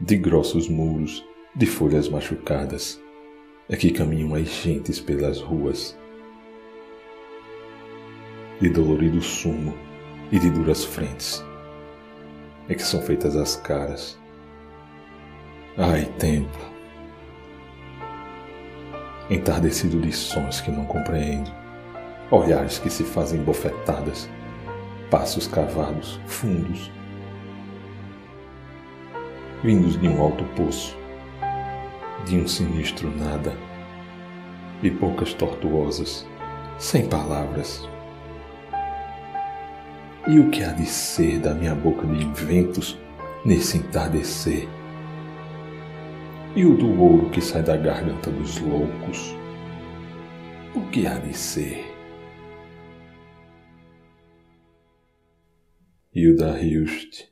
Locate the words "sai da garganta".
47.40-48.30